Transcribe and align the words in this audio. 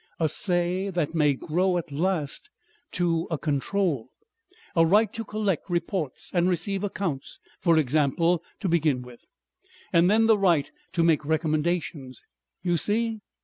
A 0.19 0.27
say 0.27 0.89
that 0.89 1.13
may 1.13 1.35
grow 1.35 1.77
at 1.77 1.91
last 1.91 2.49
to 2.93 3.27
a 3.29 3.37
control. 3.37 4.09
A 4.75 4.83
right 4.83 5.13
to 5.13 5.23
collect 5.23 5.69
reports 5.69 6.31
and 6.33 6.49
receive 6.49 6.83
accounts 6.83 7.39
for 7.59 7.77
example, 7.77 8.41
to 8.61 8.67
begin 8.67 9.03
with. 9.03 9.19
And 9.93 10.09
then 10.09 10.25
the 10.25 10.39
right 10.39 10.71
to 10.93 11.03
make 11.03 11.23
recommendations.... 11.23 12.23
You 12.63 12.77
see?... 12.77 13.19